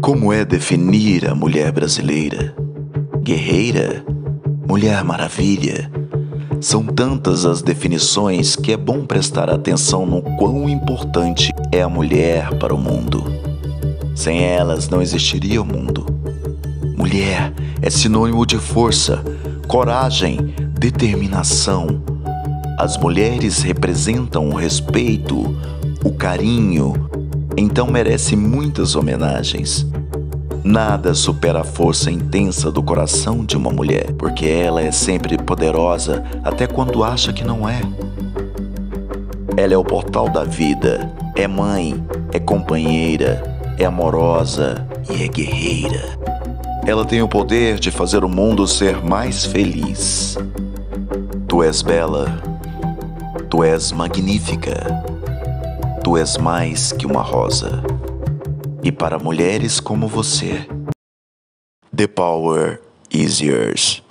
Como 0.00 0.32
é 0.32 0.46
definir 0.46 1.28
a 1.28 1.34
mulher 1.34 1.70
brasileira? 1.72 2.54
Guerreira? 3.22 4.02
Mulher 4.66 5.04
maravilha? 5.04 5.92
São 6.58 6.84
tantas 6.84 7.44
as 7.44 7.60
definições 7.60 8.56
que 8.56 8.72
é 8.72 8.78
bom 8.78 9.04
prestar 9.04 9.50
atenção 9.50 10.06
no 10.06 10.22
quão 10.38 10.70
importante 10.70 11.52
é 11.70 11.82
a 11.82 11.88
mulher 11.88 12.54
para 12.54 12.74
o 12.74 12.78
mundo. 12.78 13.22
Sem 14.14 14.42
elas 14.42 14.88
não 14.88 15.02
existiria 15.02 15.60
o 15.60 15.66
mundo. 15.66 16.06
Mulher 16.96 17.52
é 17.82 17.90
sinônimo 17.90 18.46
de 18.46 18.56
força, 18.56 19.22
coragem, 19.68 20.54
determinação. 20.78 22.02
As 22.78 22.96
mulheres 22.96 23.60
representam 23.60 24.48
o 24.48 24.54
respeito, 24.54 25.54
o 26.02 26.10
carinho, 26.12 27.09
então 27.56 27.86
merece 27.86 28.36
muitas 28.36 28.94
homenagens. 28.94 29.86
Nada 30.62 31.14
supera 31.14 31.60
a 31.60 31.64
força 31.64 32.10
intensa 32.10 32.70
do 32.70 32.82
coração 32.82 33.44
de 33.44 33.56
uma 33.56 33.70
mulher, 33.70 34.12
porque 34.12 34.46
ela 34.46 34.82
é 34.82 34.92
sempre 34.92 35.38
poderosa 35.38 36.22
até 36.44 36.66
quando 36.66 37.02
acha 37.02 37.32
que 37.32 37.44
não 37.44 37.68
é. 37.68 37.80
Ela 39.56 39.74
é 39.74 39.76
o 39.76 39.84
portal 39.84 40.28
da 40.28 40.44
vida, 40.44 41.10
é 41.34 41.48
mãe, 41.48 42.02
é 42.32 42.38
companheira, 42.38 43.42
é 43.78 43.84
amorosa 43.84 44.86
e 45.10 45.24
é 45.24 45.28
guerreira. 45.28 46.18
Ela 46.86 47.04
tem 47.04 47.22
o 47.22 47.28
poder 47.28 47.78
de 47.78 47.90
fazer 47.90 48.24
o 48.24 48.28
mundo 48.28 48.66
ser 48.66 49.02
mais 49.02 49.44
feliz. 49.44 50.38
Tu 51.48 51.62
és 51.62 51.82
bela, 51.82 52.40
tu 53.48 53.64
és 53.64 53.92
magnífica, 53.92 55.02
tu 56.02 56.16
és 56.16 56.36
mais 56.38 56.92
que 56.92 57.06
uma 57.06 57.22
rosa. 57.22 57.82
E 58.82 58.90
para 58.90 59.18
mulheres 59.18 59.80
como 59.80 60.08
você, 60.08 60.66
the 61.94 62.06
power 62.06 62.80
is 63.10 63.40
yours. 63.40 64.02